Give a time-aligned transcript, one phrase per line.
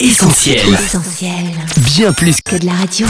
[0.00, 0.58] Essentiel.
[0.74, 1.32] Essentiel.
[1.94, 3.06] Bien plus Que de la radio.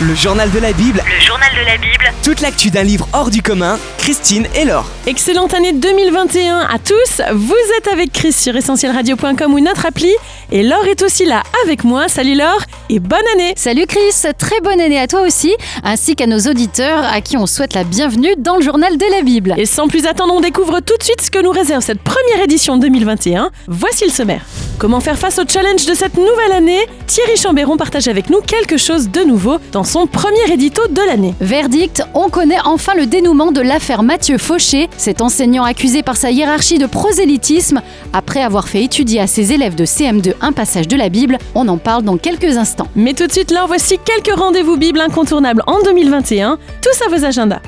[0.00, 3.30] Le journal de la Bible, Le journal de la Bible, toute l'actu d'un livre hors
[3.30, 4.88] du commun, Christine et Laure.
[5.08, 7.20] Excellente année 2021 à tous.
[7.34, 10.12] Vous êtes avec Chris sur essentielradio.com ou notre appli.
[10.52, 12.06] Et Laure est aussi là avec moi.
[12.08, 13.54] Salut Laure et bonne année.
[13.56, 17.46] Salut Chris, très bonne année à toi aussi, ainsi qu'à nos auditeurs à qui on
[17.46, 19.54] souhaite la bienvenue dans le journal de la Bible.
[19.56, 22.44] Et sans plus attendre, on découvre tout de suite ce que nous réserve cette première
[22.44, 23.50] édition 2021.
[23.66, 24.42] Voici le sommaire.
[24.78, 28.76] Comment faire face au challenge de cette nouvelle année Thierry Chambéron partage avec nous quelque
[28.76, 31.34] chose de nouveau dans son premier édito de l'année.
[31.40, 36.30] Verdict, on connaît enfin le dénouement de l'affaire Mathieu Fauché, cet enseignant accusé par sa
[36.30, 40.96] hiérarchie de prosélytisme après avoir fait étudier à ses élèves de CM2 un passage de
[40.96, 41.38] la Bible.
[41.56, 42.88] On en parle dans quelques instants.
[42.94, 47.24] Mais tout de suite là, voici quelques rendez-vous Bible incontournables en 2021, tous à vos
[47.24, 47.60] agendas.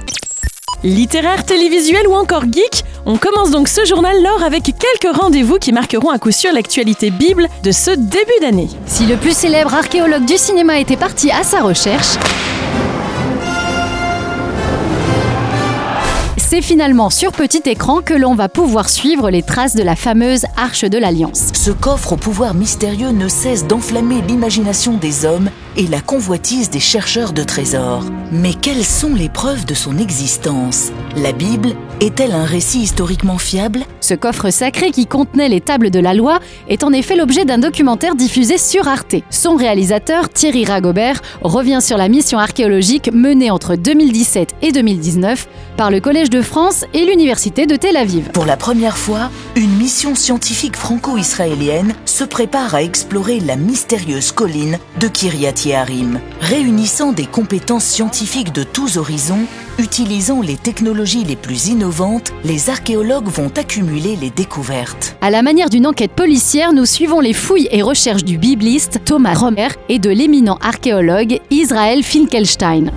[0.83, 5.73] Littéraire, télévisuel ou encore geek, on commence donc ce journal Laure avec quelques rendez-vous qui
[5.73, 8.69] marqueront à coup sûr l'actualité Bible de ce début d'année.
[8.87, 12.17] Si le plus célèbre archéologue du cinéma était parti à sa recherche,
[16.39, 20.47] c'est finalement sur petit écran que l'on va pouvoir suivre les traces de la fameuse
[20.57, 21.49] Arche de l'Alliance.
[21.53, 26.81] Ce coffre au pouvoir mystérieux ne cesse d'enflammer l'imagination des hommes et la convoitise des
[26.81, 28.05] chercheurs de trésors.
[28.33, 30.91] Mais quelles sont les preuves de son existence?
[31.17, 33.81] La Bible est-elle un récit historiquement fiable?
[34.01, 37.59] Ce coffre sacré qui contenait les tables de la loi est en effet l'objet d'un
[37.59, 39.17] documentaire diffusé sur Arte.
[39.31, 45.91] Son réalisateur, Thierry Ragobert, revient sur la mission archéologique menée entre 2017 et 2019 par
[45.91, 48.31] le Collège de France et l'Université de Tel Aviv.
[48.33, 54.79] Pour la première fois, une mission scientifique franco-israélienne se prépare à explorer la mystérieuse colline
[54.99, 55.60] de Kiryat
[56.41, 59.45] Réunissant des compétences scientifiques de tous horizons,
[59.79, 65.17] utilisant les technologies les plus innovantes, les archéologues vont accumuler les découvertes.
[65.21, 69.35] À la manière d'une enquête policière, nous suivons les fouilles et recherches du bibliste Thomas
[69.35, 72.91] Romer et de l'éminent archéologue Israël Finkelstein.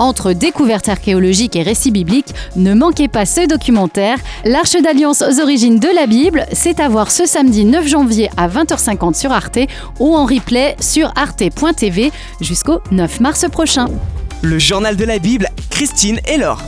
[0.00, 4.16] Entre découvertes archéologiques et récits bibliques, ne manquez pas ce documentaire.
[4.46, 8.48] L'Arche d'Alliance aux origines de la Bible, c'est à voir ce samedi 9 janvier à
[8.48, 9.58] 20h50 sur Arte
[9.98, 13.88] ou en replay sur arte.tv jusqu'au 9 mars prochain.
[14.40, 16.62] Le journal de la Bible, Christine et Laure.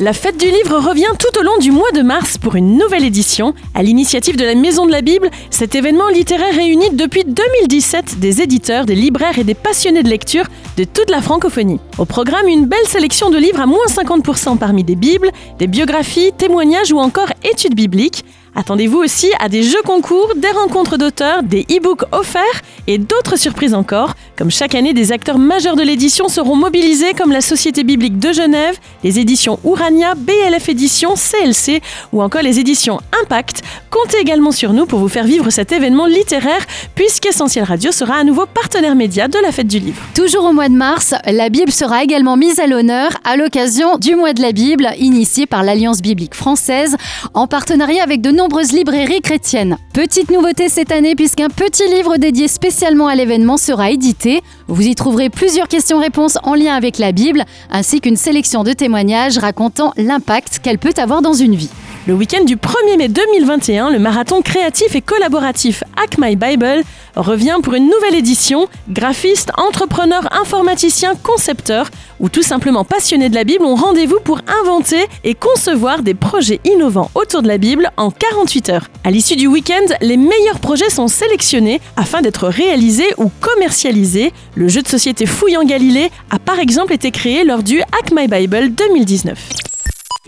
[0.00, 3.04] La fête du livre revient tout au long du mois de mars pour une nouvelle
[3.04, 3.52] édition.
[3.74, 8.40] À l'initiative de la Maison de la Bible, cet événement littéraire réunit depuis 2017 des
[8.40, 10.44] éditeurs, des libraires et des passionnés de lecture
[10.76, 11.80] de toute la francophonie.
[11.98, 16.30] Au programme, une belle sélection de livres à moins 50% parmi des bibles, des biographies,
[16.38, 18.24] témoignages ou encore études bibliques.
[18.54, 23.74] Attendez-vous aussi à des jeux concours, des rencontres d'auteurs, des e-books offerts et d'autres surprises
[23.74, 24.14] encore.
[24.36, 28.32] Comme chaque année, des acteurs majeurs de l'édition seront mobilisés comme la Société biblique de
[28.32, 31.82] Genève, les éditions Urania, BLF Éditions, CLC
[32.12, 33.62] ou encore les éditions Impact.
[33.90, 38.24] Comptez également sur nous pour vous faire vivre cet événement littéraire puisqu'Essentiel Radio sera à
[38.24, 40.00] nouveau partenaire média de la fête du livre.
[40.14, 44.14] Toujours au mois de mars, la Bible sera également mise à l'honneur à l'occasion du
[44.14, 46.96] mois de la Bible, initié par l'Alliance biblique française,
[47.34, 49.78] en partenariat avec de nombreuses librairies chrétiennes.
[49.92, 54.42] Petite nouveauté cette année, puisqu'un petit livre dédié spécialement à l'événement sera édité.
[54.68, 59.38] Vous y trouverez plusieurs questions-réponses en lien avec la Bible, ainsi qu'une sélection de témoignages
[59.38, 61.70] racontant l'impact qu'elle peut avoir dans une vie.
[62.08, 66.82] Le week-end du 1er mai 2021, le marathon créatif et collaboratif Hack My Bible
[67.16, 68.66] revient pour une nouvelle édition.
[68.88, 75.04] Graphistes, entrepreneurs, informaticiens, concepteurs ou tout simplement passionnés de la Bible ont rendez-vous pour inventer
[75.22, 78.88] et concevoir des projets innovants autour de la Bible en 48 heures.
[79.04, 84.32] À l'issue du week-end, les meilleurs projets sont sélectionnés afin d'être réalisés ou commercialisés.
[84.54, 88.28] Le jeu de société Fouillant Galilée a par exemple été créé lors du Hack My
[88.28, 89.77] Bible 2019.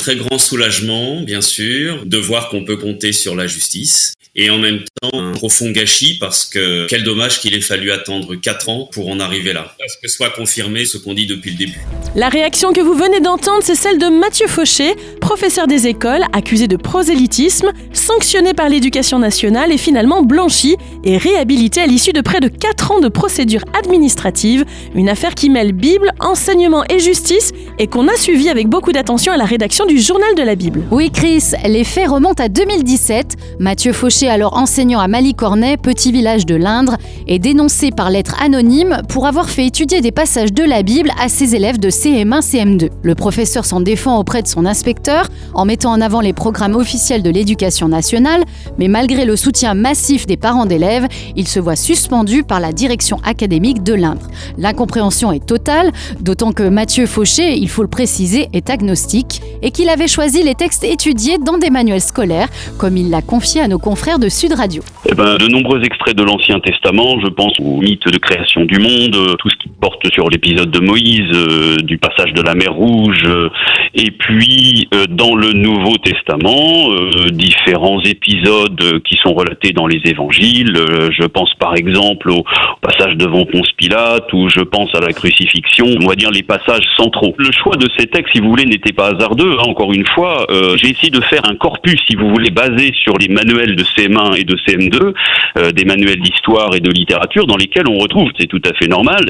[0.00, 4.14] Très grand soulagement, bien sûr, de voir qu'on peut compter sur la justice.
[4.36, 8.36] Et en même temps, un profond gâchis parce que quel dommage qu'il ait fallu attendre
[8.36, 9.74] 4 ans pour en arriver là.
[9.76, 11.80] Parce que soit confirmé ce qu'on dit depuis le début.
[12.14, 16.68] La réaction que vous venez d'entendre, c'est celle de Mathieu Fauché, professeur des écoles, accusé
[16.68, 22.38] de prosélytisme, sanctionné par l'éducation nationale et finalement blanchi et réhabilité à l'issue de près
[22.38, 24.64] de 4 ans de procédure administrative.
[24.94, 27.50] Une affaire qui mêle Bible, enseignement et justice
[27.80, 30.82] et qu'on a suivi avec beaucoup d'attention à la rédaction du journal de la Bible.
[30.92, 33.36] Oui, Chris, les faits remontent à 2017.
[33.58, 36.96] Mathieu Fauché, alors enseignant à Malicornet, petit village de l'Indre,
[37.26, 41.28] est dénoncé par lettre anonyme pour avoir fait étudier des passages de la Bible à
[41.28, 42.90] ses élèves de CM1, CM2.
[43.02, 47.22] Le professeur s'en défend auprès de son inspecteur en mettant en avant les programmes officiels
[47.22, 48.44] de l'éducation nationale,
[48.78, 51.06] mais malgré le soutien massif des parents d'élèves,
[51.36, 54.26] il se voit suspendu par la direction académique de l'Indre.
[54.58, 59.88] L'incompréhension est totale, d'autant que Mathieu Fauché, il faut le préciser, est agnostique et qu'il
[59.88, 63.78] avait choisi les textes étudiés dans des manuels scolaires, comme il l'a confié à nos
[63.78, 64.82] confrères de Sud Radio.
[65.08, 68.78] Eh ben, de nombreux extraits de l'Ancien Testament, je pense au mythe de création du
[68.78, 72.54] monde, euh, tout ce qui porte sur l'épisode de Moïse, euh, du passage de la
[72.54, 73.48] mer Rouge, euh,
[73.94, 76.90] et puis dans le Nouveau Testament,
[77.32, 80.76] différents épisodes qui sont relatés dans les évangiles.
[81.10, 82.44] je pense par exemple au
[82.80, 86.84] passage devant Ponce Pilate, ou je pense à la crucifixion, on va dire les passages
[86.96, 87.34] centraux.
[87.38, 89.56] Le choix de ces textes, si vous voulez, n'était pas hasardeux.
[89.58, 93.18] Hein, encore une fois, j'ai essayé de faire un corpus, si vous voulez, basé sur
[93.18, 95.14] les manuels de CM1 et de CM2,
[95.58, 98.86] euh, des manuels d'histoire et de littérature dans lesquels on retrouve, c'est tout à fait
[98.88, 99.20] normal,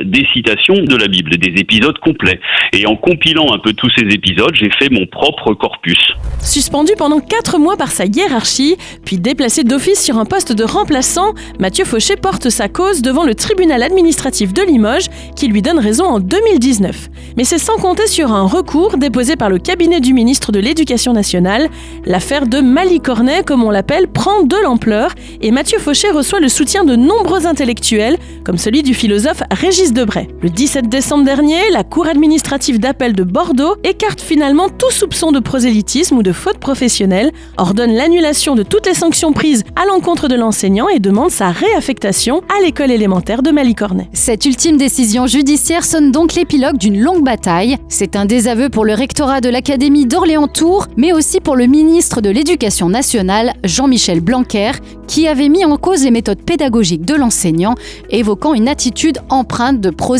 [0.42, 2.40] de la Bible, des épisodes complets.
[2.72, 5.98] Et en compilant un peu tous ces épisodes, j'ai fait mon propre corpus.
[6.40, 11.34] Suspendu pendant 4 mois par sa hiérarchie, puis déplacé d'office sur un poste de remplaçant,
[11.58, 16.04] Mathieu Fauché porte sa cause devant le tribunal administratif de Limoges, qui lui donne raison
[16.04, 17.08] en 2019.
[17.36, 21.12] Mais c'est sans compter sur un recours déposé par le cabinet du ministre de l'Éducation
[21.12, 21.68] nationale.
[22.06, 26.84] L'affaire de Malicornet, comme on l'appelle, prend de l'ampleur et Mathieu Fauché reçoit le soutien
[26.84, 30.28] de nombreux intellectuels, comme celui du philosophe Régis Debray.
[30.42, 35.38] Le 17 décembre dernier, la Cour administrative d'appel de Bordeaux écarte finalement tout soupçon de
[35.38, 40.36] prosélytisme ou de faute professionnelle, ordonne l'annulation de toutes les sanctions prises à l'encontre de
[40.36, 44.08] l'enseignant et demande sa réaffectation à l'école élémentaire de Malicornet.
[44.14, 47.76] Cette ultime décision judiciaire sonne donc l'épilogue d'une longue bataille.
[47.88, 52.30] C'est un désaveu pour le rectorat de l'Académie d'Orléans-Tours, mais aussi pour le ministre de
[52.30, 54.72] l'Éducation nationale, Jean-Michel Blanquer,
[55.06, 57.74] qui avait mis en cause les méthodes pédagogiques de l'enseignant,
[58.10, 60.19] évoquant une attitude empreinte de prosélytisme.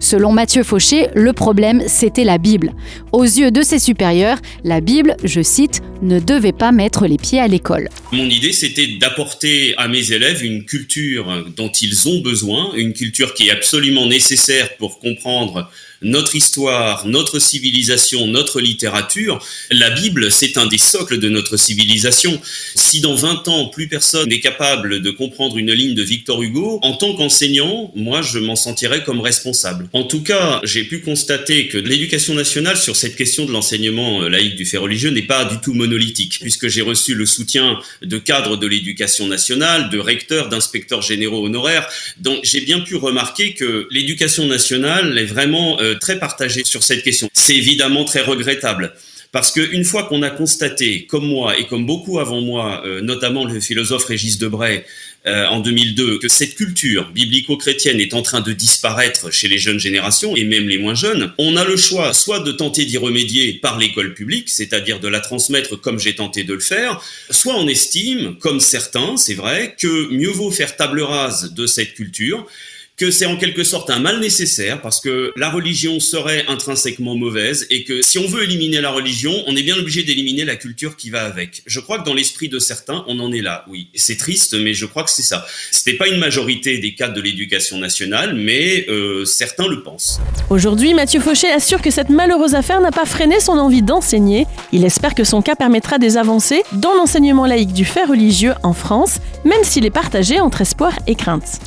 [0.00, 2.72] Selon Mathieu Fauché, le problème, c'était la Bible.
[3.12, 7.40] Aux yeux de ses supérieurs, la Bible, je cite, ne devait pas mettre les pieds
[7.40, 7.88] à l'école.
[8.14, 13.34] Mon idée, c'était d'apporter à mes élèves une culture dont ils ont besoin, une culture
[13.34, 15.68] qui est absolument nécessaire pour comprendre
[16.04, 19.44] notre histoire, notre civilisation, notre littérature.
[19.70, 22.40] La Bible, c'est un des socles de notre civilisation.
[22.74, 26.78] Si dans 20 ans, plus personne n'est capable de comprendre une ligne de Victor Hugo,
[26.82, 29.88] en tant qu'enseignant, moi, je m'en sentirais comme responsable.
[29.92, 34.56] En tout cas, j'ai pu constater que l'éducation nationale sur cette question de l'enseignement laïque
[34.56, 38.56] du fait religieux n'est pas du tout monolithique, puisque j'ai reçu le soutien de cadres
[38.56, 41.88] de l'éducation nationale, de recteurs, d'inspecteurs généraux honoraires.
[42.18, 47.02] Donc, j'ai bien pu remarquer que l'éducation nationale est vraiment euh, très partagé sur cette
[47.02, 47.28] question.
[47.32, 48.94] C'est évidemment très regrettable.
[49.34, 53.44] Parce qu'une fois qu'on a constaté, comme moi et comme beaucoup avant moi, euh, notamment
[53.44, 54.84] le philosophe Régis Debray
[55.26, 59.80] euh, en 2002, que cette culture biblico-chrétienne est en train de disparaître chez les jeunes
[59.80, 63.54] générations et même les moins jeunes, on a le choix soit de tenter d'y remédier
[63.54, 67.66] par l'école publique, c'est-à-dire de la transmettre comme j'ai tenté de le faire, soit on
[67.66, 72.46] estime, comme certains, c'est vrai, que mieux vaut faire table rase de cette culture
[72.96, 77.66] que c'est en quelque sorte un mal nécessaire parce que la religion serait intrinsèquement mauvaise
[77.70, 80.96] et que si on veut éliminer la religion, on est bien obligé d'éliminer la culture
[80.96, 81.62] qui va avec.
[81.66, 83.88] Je crois que dans l'esprit de certains, on en est là, oui.
[83.94, 85.44] C'est triste, mais je crois que c'est ça.
[85.72, 90.20] C'était pas une majorité des cadres de l'éducation nationale, mais euh, certains le pensent.
[90.50, 94.46] Aujourd'hui, Mathieu Fauché assure que cette malheureuse affaire n'a pas freiné son envie d'enseigner.
[94.72, 98.72] Il espère que son cas permettra des avancées dans l'enseignement laïque du fait religieux en
[98.72, 101.60] France, même s'il est partagé entre espoir et crainte.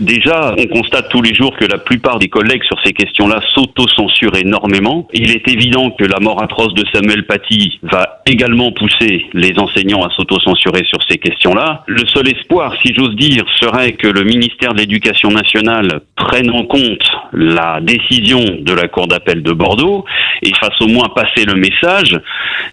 [0.00, 4.36] Déjà, on constate tous les jours que la plupart des collègues sur ces questions-là s'auto-censurent
[4.36, 5.06] énormément.
[5.12, 10.02] Il est évident que la mort atroce de Samuel Paty va également pousser les enseignants
[10.02, 11.84] à s'auto-censurer sur ces questions-là.
[11.86, 16.64] Le seul espoir, si j'ose dire, serait que le ministère de l'Éducation nationale prenne en
[16.64, 20.04] compte la décision de la Cour d'appel de Bordeaux
[20.42, 22.18] et fasse au moins passer le message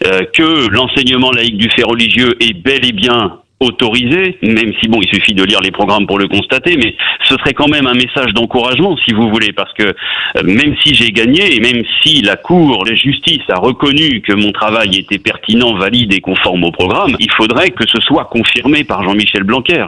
[0.08, 5.00] euh, que l'enseignement laïque du fait religieux est bel et bien autorisé, même si bon,
[5.02, 6.96] il suffit de lire les programmes pour le constater, mais
[7.30, 10.94] ce serait quand même un message d'encouragement, si vous voulez, parce que euh, même si
[10.96, 15.20] j'ai gagné et même si la Cour, la justice a reconnu que mon travail était
[15.20, 19.86] pertinent, valide et conforme au programme, il faudrait que ce soit confirmé par Jean-Michel Blanquer.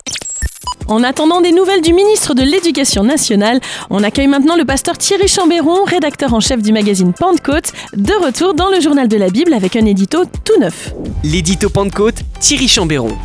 [0.88, 5.27] En attendant des nouvelles du ministre de l'Éducation nationale, on accueille maintenant le pasteur Thierry
[5.27, 9.53] Chambéron, rédacteur en chef du magazine Pentecôte, de retour dans le journal de la Bible
[9.53, 10.94] avec un édito tout neuf.
[11.24, 13.15] L'édito Pentecôte, Thierry Chambéron.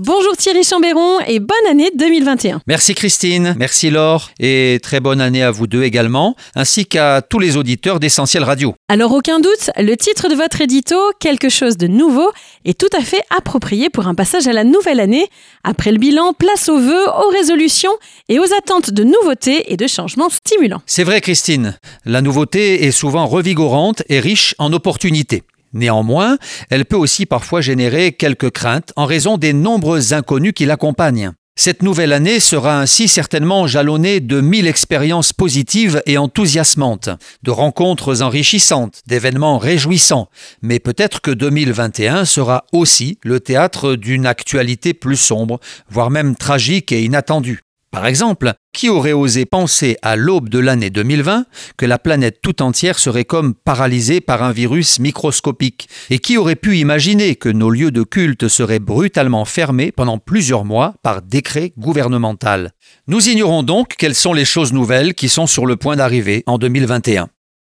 [0.00, 2.60] Bonjour Thierry Chambéron et bonne année 2021.
[2.68, 7.40] Merci Christine, merci Laure et très bonne année à vous deux également, ainsi qu'à tous
[7.40, 8.76] les auditeurs d'Essentiel Radio.
[8.88, 12.30] Alors aucun doute, le titre de votre édito, Quelque chose de nouveau,
[12.64, 15.26] est tout à fait approprié pour un passage à la nouvelle année.
[15.64, 17.96] Après le bilan, place aux vœux, aux résolutions
[18.28, 20.80] et aux attentes de nouveautés et de changements stimulants.
[20.86, 25.42] C'est vrai Christine, la nouveauté est souvent revigorante et riche en opportunités.
[25.78, 26.38] Néanmoins,
[26.70, 31.32] elle peut aussi parfois générer quelques craintes en raison des nombreux inconnus qui l'accompagnent.
[31.56, 37.10] Cette nouvelle année sera ainsi certainement jalonnée de mille expériences positives et enthousiasmantes,
[37.42, 40.28] de rencontres enrichissantes, d'événements réjouissants,
[40.62, 45.58] mais peut-être que 2021 sera aussi le théâtre d'une actualité plus sombre,
[45.90, 47.67] voire même tragique et inattendue.
[47.90, 51.46] Par exemple, qui aurait osé penser à l'aube de l'année 2020
[51.78, 55.88] que la planète tout entière serait comme paralysée par un virus microscopique?
[56.10, 60.66] Et qui aurait pu imaginer que nos lieux de culte seraient brutalement fermés pendant plusieurs
[60.66, 62.72] mois par décret gouvernemental?
[63.06, 66.58] Nous ignorons donc quelles sont les choses nouvelles qui sont sur le point d'arriver en
[66.58, 67.28] 2021.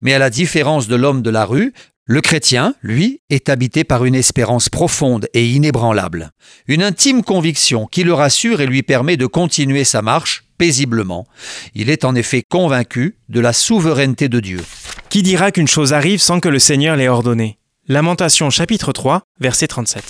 [0.01, 1.75] Mais à la différence de l'homme de la rue,
[2.11, 6.31] le chrétien, lui, est habité par une espérance profonde et inébranlable,
[6.67, 11.27] une intime conviction qui le rassure et lui permet de continuer sa marche paisiblement.
[11.75, 14.65] Il est en effet convaincu de la souveraineté de Dieu.
[15.11, 17.59] Qui dira qu'une chose arrive sans que le Seigneur l'ait ordonné?
[17.89, 20.03] Lamentation chapitre 3, verset 37.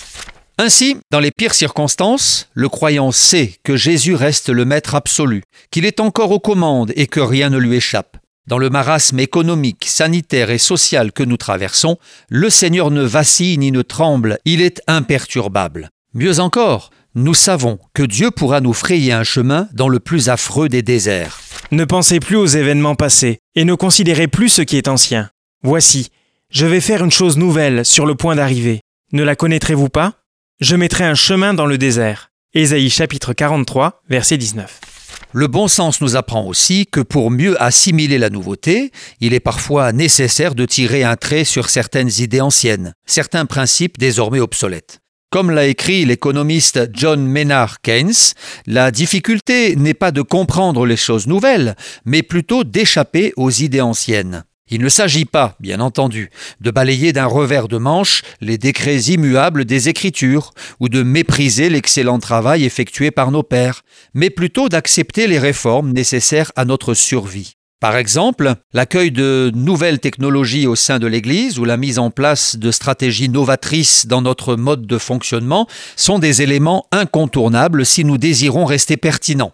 [0.59, 5.85] Ainsi, dans les pires circonstances, le croyant sait que Jésus reste le Maître absolu, qu'il
[5.85, 8.19] est encore aux commandes et que rien ne lui échappe.
[8.49, 11.99] Dans le marasme économique, sanitaire et social que nous traversons,
[12.31, 15.91] le Seigneur ne vacille ni ne tremble, il est imperturbable.
[16.15, 20.71] Mieux encore, nous savons que Dieu pourra nous frayer un chemin dans le plus affreux
[20.71, 21.43] des déserts.
[21.73, 25.29] Ne pensez plus aux événements passés et ne considérez plus ce qui est ancien.
[25.63, 26.09] Voici,
[26.49, 28.81] je vais faire une chose nouvelle sur le point d'arriver.
[29.13, 30.15] Ne la connaîtrez-vous pas?
[30.61, 32.31] Je mettrai un chemin dans le désert.
[32.55, 34.98] Ésaïe chapitre 43, verset 19.
[35.33, 39.93] Le bon sens nous apprend aussi que pour mieux assimiler la nouveauté, il est parfois
[39.93, 45.01] nécessaire de tirer un trait sur certaines idées anciennes, certains principes désormais obsolètes.
[45.31, 48.33] Comme l'a écrit l'économiste John Maynard Keynes,
[48.67, 54.45] la difficulté n'est pas de comprendre les choses nouvelles, mais plutôt d'échapper aux idées anciennes.
[54.71, 59.65] Il ne s'agit pas, bien entendu, de balayer d'un revers de manche les décrets immuables
[59.65, 63.83] des Écritures ou de mépriser l'excellent travail effectué par nos pères,
[64.15, 67.55] mais plutôt d'accepter les réformes nécessaires à notre survie.
[67.81, 72.57] Par exemple, l'accueil de nouvelles technologies au sein de l'Église ou la mise en place
[72.57, 78.65] de stratégies novatrices dans notre mode de fonctionnement sont des éléments incontournables si nous désirons
[78.65, 79.53] rester pertinents.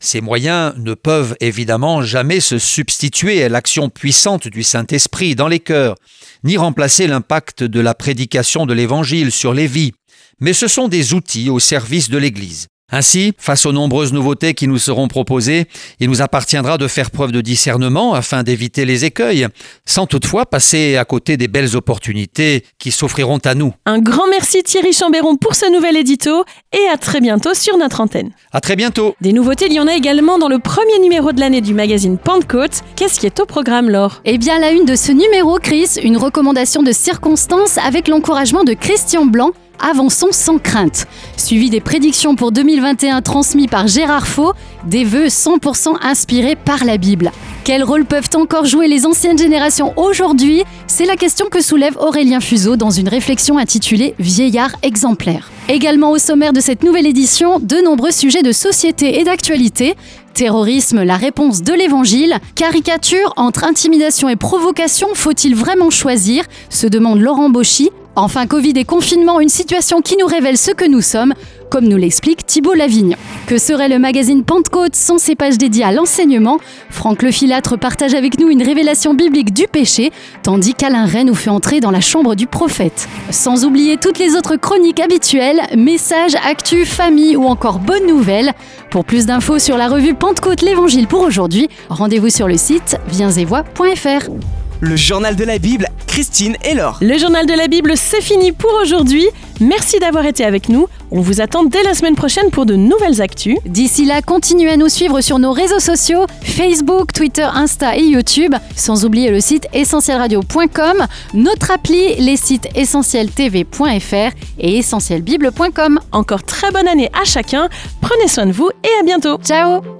[0.00, 5.60] Ces moyens ne peuvent évidemment jamais se substituer à l'action puissante du Saint-Esprit dans les
[5.60, 5.96] cœurs,
[6.44, 9.92] ni remplacer l'impact de la prédication de l'Évangile sur les vies,
[10.40, 12.68] mais ce sont des outils au service de l'Église.
[12.92, 15.66] Ainsi, face aux nombreuses nouveautés qui nous seront proposées,
[16.00, 19.46] il nous appartiendra de faire preuve de discernement afin d'éviter les écueils,
[19.86, 23.72] sans toutefois passer à côté des belles opportunités qui s'offriront à nous.
[23.86, 28.00] Un grand merci Thierry Chambéron pour ce nouvel édito et à très bientôt sur notre
[28.00, 28.30] antenne.
[28.52, 29.14] À très bientôt.
[29.20, 32.18] Des nouveautés, il y en a également dans le premier numéro de l'année du magazine
[32.18, 32.80] Pentecôte.
[32.96, 34.20] Qu'est-ce qui est au programme, Laure?
[34.24, 38.72] Eh bien, la une de ce numéro, Chris, une recommandation de circonstance avec l'encouragement de
[38.72, 39.50] Christian Blanc
[39.82, 41.06] Avançons sans crainte.
[41.36, 44.52] Suivi des prédictions pour 2021 transmis par Gérard Faux,
[44.84, 47.32] des vœux 100% inspirés par la Bible.
[47.64, 50.64] Quel rôle peuvent encore jouer les anciennes générations aujourd'hui?
[50.86, 55.50] C'est la question que soulève Aurélien Fuseau dans une réflexion intitulée Vieillard exemplaire.
[55.68, 59.94] Également au sommaire de cette nouvelle édition, de nombreux sujets de société et d'actualité.
[60.34, 62.38] Terrorisme, la réponse de l'évangile.
[62.54, 66.44] Caricature entre intimidation et provocation, faut-il vraiment choisir?
[66.70, 67.90] Se demande Laurent Bauchy.
[68.22, 71.32] Enfin, Covid et confinement, une situation qui nous révèle ce que nous sommes,
[71.70, 73.16] comme nous l'explique Thibault Lavignon.
[73.46, 76.58] Que serait le magazine Pentecôte sans ses pages dédiées à l'enseignement?
[76.90, 80.12] Franck Lefilâtre partage avec nous une révélation biblique du péché,
[80.42, 83.08] tandis qu'Alain Ray nous fait entrer dans la chambre du prophète.
[83.30, 88.52] Sans oublier toutes les autres chroniques habituelles, messages, actus, famille ou encore bonnes nouvelles.
[88.90, 94.59] Pour plus d'infos sur la revue Pentecôte l'Évangile pour aujourd'hui, rendez-vous sur le site viensetvoix.fr
[94.80, 96.98] le journal de la Bible, Christine et Laure.
[97.00, 99.26] Le journal de la Bible, c'est fini pour aujourd'hui.
[99.60, 100.88] Merci d'avoir été avec nous.
[101.10, 103.58] On vous attend dès la semaine prochaine pour de nouvelles actus.
[103.66, 108.54] D'ici là, continuez à nous suivre sur nos réseaux sociaux, Facebook, Twitter, Insta et YouTube,
[108.74, 116.00] sans oublier le site essentielradio.com, notre appli, les sites essentieltv.fr et essentielbible.com.
[116.12, 117.68] Encore très bonne année à chacun,
[118.00, 119.36] prenez soin de vous et à bientôt.
[119.44, 119.99] Ciao